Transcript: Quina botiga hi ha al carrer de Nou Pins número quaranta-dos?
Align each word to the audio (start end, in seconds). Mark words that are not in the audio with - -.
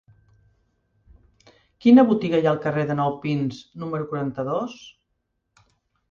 Quina 1.85 2.05
botiga 2.11 2.39
hi 2.39 2.47
ha 2.49 2.49
al 2.51 2.61
carrer 2.63 2.85
de 2.91 2.95
Nou 2.99 3.13
Pins 3.25 3.59
número 3.83 4.07
quaranta-dos? 4.13 4.79